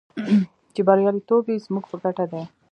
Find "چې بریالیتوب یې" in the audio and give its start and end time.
0.73-1.63